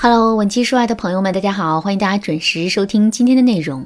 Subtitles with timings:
[0.00, 3.84] Hello，文姬说爱的朋友们，大家好，欢迎大家准时收听今天的内容。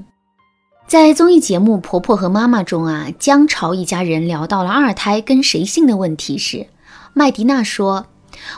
[0.86, 6.66] 在综艺节目《婆婆和妈妈》中啊，姜潮一家人聊到了二胎跟谁姓的问题时，
[7.14, 8.04] 麦迪娜说：“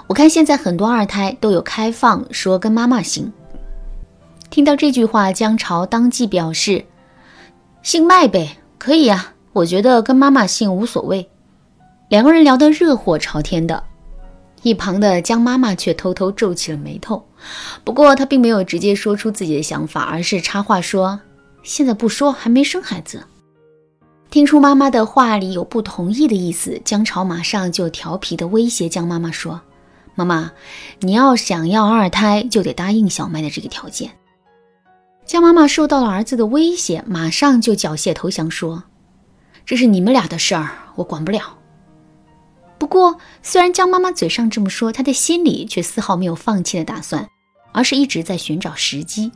[0.09, 3.33] 我看现在很多二胎都有开放说跟妈妈姓。”
[4.51, 6.85] 听到这句话，姜潮当即表示
[7.85, 11.31] ：“姓麦呗，可以呀，我觉得跟妈妈姓无所谓。”
[12.11, 13.81] 两个人聊得热火朝天的。
[14.65, 17.23] 一旁的江妈妈却偷偷皱起了眉头，
[17.85, 21.21] 不过她并没有直接说出自己的想法，而是插话说
[21.63, 23.23] ：“现在不说，还没生孩子。”
[24.31, 29.61] 听出妈妈的话里有不同意的意思，江潮马上就调皮的威胁江妈妈说
[30.17, 30.51] ：“妈妈，
[31.01, 34.11] 你要想要二胎，就得答应小麦的这个条件。”
[35.27, 38.85] 江妈妈受到了儿子的威胁，马上就缴械投降说
[39.67, 41.59] ：“这是你们俩的事儿，我管不了。”
[42.95, 47.29] 不过，虽然江妈妈嘴上这么说，她的心里却丝毫没有放弃的打算，
[47.73, 49.33] 而是一直在寻找时机。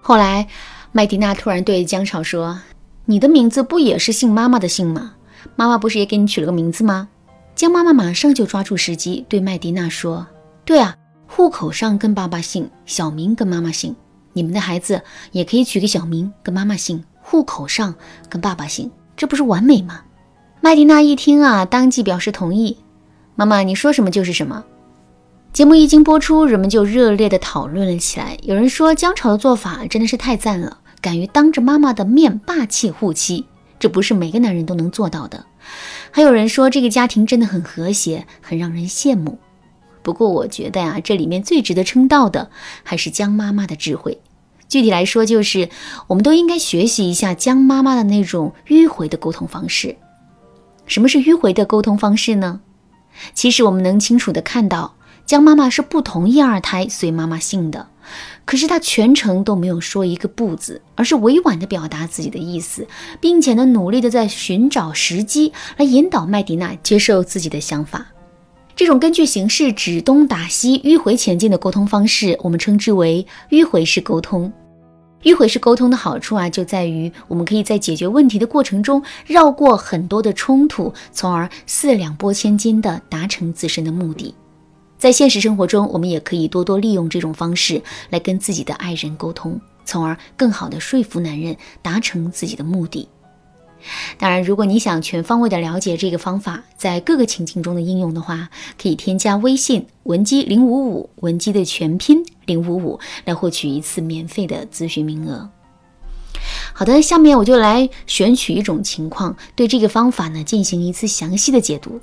[0.00, 0.48] 后来，
[0.90, 2.58] 麦迪娜突然对江潮说
[3.04, 5.16] ：“你的名字不也是姓妈妈的姓吗？
[5.54, 7.10] 妈妈不是也给你取了个名字吗？”
[7.54, 10.26] 江妈妈马上就抓住时机对麦迪娜说
[10.64, 13.94] ：“对啊，户口上跟爸爸姓，小名跟妈妈姓，
[14.32, 15.02] 你们的孩子
[15.32, 17.94] 也可以取个小名跟妈妈姓，户口上
[18.30, 20.00] 跟爸爸姓，这不是完美吗？”
[20.68, 22.76] 麦迪娜一听啊，当即表示同意。
[23.36, 24.66] 妈妈，你说什么就是什么。
[25.50, 28.36] 节目一经播出，人们就热烈地讨论了起来。
[28.42, 33.46] 有人说姜潮的做法真的是太赞了，敢于当着妈妈的面霸气护妻，
[33.78, 35.46] 这不是每个男人都能做到的。
[36.10, 39.38] 还有人说这个家庭真的很和谐，很让人羡慕。
[40.02, 42.50] 不过我觉得呀，这里面最值得称道的
[42.82, 44.20] 还是姜妈妈的智慧。
[44.68, 45.70] 具体来说，就是
[46.08, 49.96] 我们都应该学习一下姜妈妈的那种迂回的沟通方式。
[50.88, 52.60] 什么是迂回的沟通方式呢？
[53.34, 54.94] 其实我们能清楚的看到，
[55.26, 57.88] 江妈妈是不同意二胎随妈妈姓的，
[58.44, 62.86] 可是她全程都没有说一个不字，而是委婉的表达自己的意思，
[63.20, 68.06] 并且呢，努力的在寻找时机来引导麦迪娜接受自己的想法。
[68.74, 74.52] 这种根据形势指东打西、迂回前进的沟通方式，我们称之为迂回式沟通。
[75.24, 84.34] 迂回式沟通的好处啊，就在于我们可以在解决问题的过程中绕过很多的冲突，从而四两拨千斤的达成自身的目的。
[84.96, 93.08] 在现实生活中，我们也可以多多利用这种方式来跟自己的爱人沟通，从而更好的说服男人达成自己的目的。
[94.18, 98.48] 当然，如果你想全方位的了解这个方法在各个情境中的应用的话，
[98.80, 105.48] 可以添加微信文姬零五五，文姬的全拼零五五，来获取一次免费的咨询名额。
[106.72, 112.00] 好的，下面我就来选取一种情况，对这个方法呢进行一次详细的解读。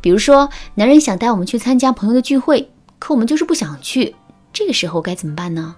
[0.00, 4.14] 比如说，男人想带我们去参加朋友的聚会，可我们就是不想去，
[4.52, 5.76] 这个时候该怎么办呢？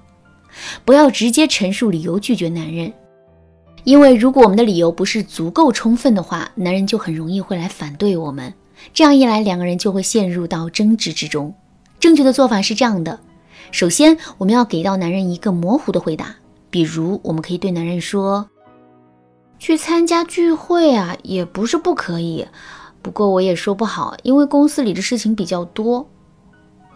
[0.85, 2.93] 不要直接陈述理由拒绝男人。
[3.85, 8.53] 因为如果我们的理由不是足够充分的话，男人就很容易会来反对我们。
[8.93, 11.55] 这样一来，两个人就会陷入到争执之中。
[12.01, 13.21] 正确的做法是这样的：
[13.71, 16.35] 首先，我们要给到男人一个模糊的回答，
[16.71, 18.49] 比如我们可以对男人说
[19.59, 22.47] ：“去参加聚会啊，也不是不可以，
[23.01, 26.09] 不过我也说不好，因为公司里的事情比较多。”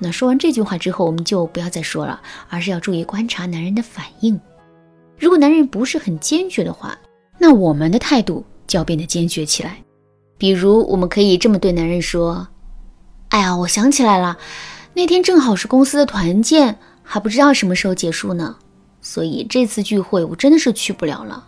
[0.01, 4.41] 那说完这句话之后，我们就不要再说了，而是要注意观察男人的反应。
[5.19, 6.97] 如果男人不是很坚决的话，
[7.39, 9.77] 那我们的态度就要变得坚决起来。
[10.37, 12.47] 比如，我们可以这么对男人说
[13.31, 14.39] ：“哎呀，我想起来了，
[14.95, 18.57] 那天正好是公司的团建，还不知道什么时候结束呢，
[19.01, 21.45] 所以这次聚会我真的是去不了了。”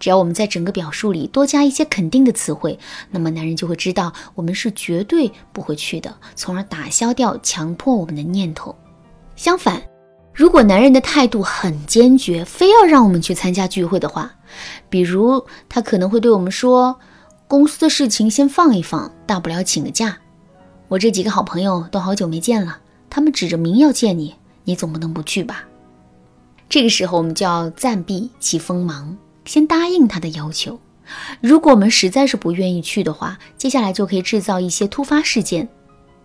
[0.00, 2.76] 只要我们在整个表述里多加一些肯定的词汇，
[3.12, 8.74] 那么男人就会知道我们是绝对不会去的，从而打消掉强迫我们的念头。
[9.36, 9.80] 相反，
[10.34, 14.32] 如果男人的态度很坚决，非要让我们去参加聚会的话，
[14.88, 16.98] 比如他可能会对我们说
[17.46, 20.16] ：“公司的事情先放一放，大不了请个假。
[20.88, 22.78] 我这几个好朋友都好久没见了，
[23.10, 24.34] 他们指着明要见你，
[24.64, 25.64] 你总不能不去吧？”
[26.68, 29.14] 这个时候，我们就要暂避其锋芒，
[29.44, 30.80] 先答应他的要求。
[31.42, 35.68] 如果我们实在是不愿意去的话，接下来就可以制造一些突发事件。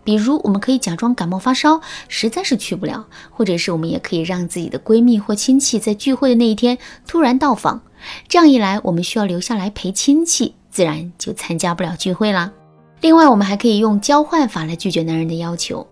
[0.07, 7.81] 比如，我们可以假装感冒发烧，实在是去不了；或者是我们也可以让自己的闺蜜或亲戚在聚会的那一天突然到访。
[8.30, 12.54] 这样一来，我们需要留下来陪亲戚，自然就参加不了聚会啦。
[13.01, 15.86] 另外，我们还可以用交换法来拒绝男人的要求。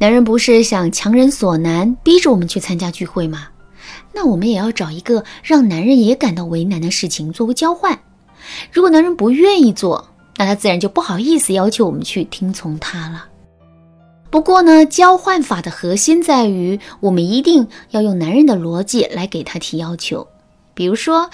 [0.00, 3.46] 男人不是想强人所难，逼着我们去参加聚会吗？
[4.12, 8.00] 那我们也要找一个让男人也感到为难的事情作为交换。
[8.72, 13.26] 如果男人不愿意做，那他自然就不好意思要求我们去听从他了。
[14.30, 20.26] 不过呢，交换法的核心在于，我们一定要用男人的逻辑来给他提要求。
[20.74, 21.30] 比如说，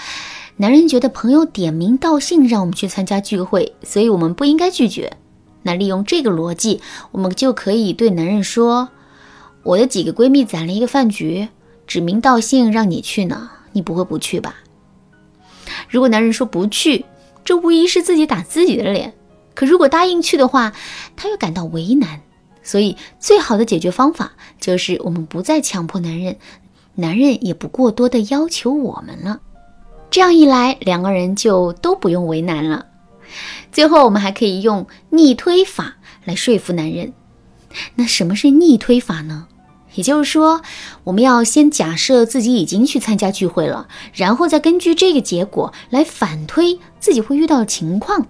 [0.57, 5.17] 男人觉得朋友点名道姓让我们去参加聚会，所以我们不应该拒绝。
[5.63, 8.91] 那利用这个逻辑，我们就可以对男人说
[9.65, 11.49] ：“我的几个闺蜜攒了一个饭局，
[11.87, 14.57] 指名道姓让你去呢，你不会不去吧？”
[15.89, 17.07] 如果男人说不去，
[17.45, 19.15] 这无疑是自己打自己的脸。
[19.55, 20.73] 可如果答应去的话，
[21.17, 22.21] 他又感到为难。
[22.63, 26.37] 所以，最好的解决方法就是我们不再强迫男人，
[26.95, 29.41] 男人也不过多的要求我们了。
[30.11, 32.87] 这样一来，两个人就都不用为难了。
[33.73, 37.13] 最后，我们还可以用逆推法来说服男人。
[37.95, 39.49] 那什么是逆推法呢？
[39.95, 40.63] 也就是说，
[41.05, 48.27] 我们要先假设自己已经去参加聚会了，然后再根据这个结果来反推自己会遇到的情况。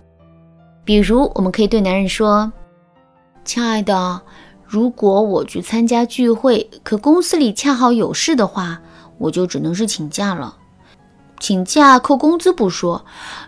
[0.85, 2.51] 比如，我们可以对男人说
[3.45, 4.23] ：“亲爱的，
[4.65, 8.81] 如果我去参加聚会，可公司里恰好有事的话，
[9.19, 10.57] 我就只能是请假了。
[11.39, 13.05] 请假扣工资不说，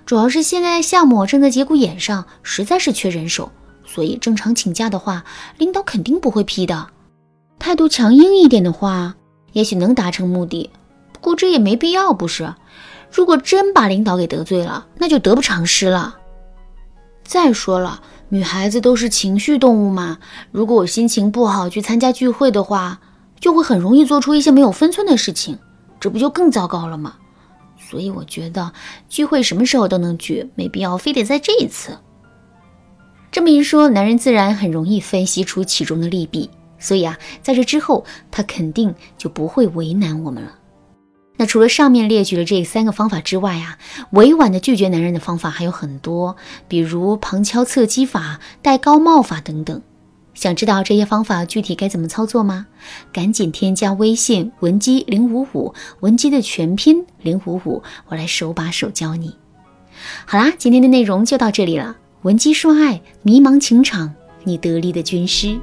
[0.06, 3.50] 主要是现在项目正在节骨眼上，实在是缺人手，
[3.86, 5.24] 所以正常请假的话，
[5.58, 6.88] 领导肯定不会批的。”
[7.62, 9.14] 态度强硬一点的话，
[9.52, 10.68] 也许能达成目的，
[11.12, 12.52] 不过这也没必要，不是？
[13.12, 16.18] 如果真把领导给得罪了，那就得不偿失了。
[17.22, 20.18] 再说了，女孩子都是情绪动物嘛，
[20.50, 22.98] 如果我心情不好去参加聚会的话，
[23.38, 25.56] 就会很容易做出一些没有分寸的事情，
[26.00, 27.14] 这不就更糟糕了吗？
[27.78, 28.72] 所以我觉得
[29.08, 31.96] 聚会什么时候都能聚，没必要非得在这一次。
[33.30, 36.50] 这么一说，男人自然很容易分析出其中的利弊。
[36.82, 40.58] 所以啊，在这之后，他肯定就不会为难我们了。
[41.38, 43.78] 那除了上面列举的这三个方法之外啊，
[44.10, 46.36] 委婉的拒绝男人的方法还有很多，
[46.68, 49.80] 比如旁敲侧击法、戴高帽法等等。
[50.34, 52.66] 想知道这些方法具体该怎么操作吗？
[53.12, 59.34] 赶紧添加微信文姬零五五，文姬的全拼零五五，我来手把手教你。
[60.26, 61.96] 好啦，今天的内容就到这里了。
[62.22, 64.14] 文姬说爱，迷茫情场，
[64.44, 65.58] 你得力的军师。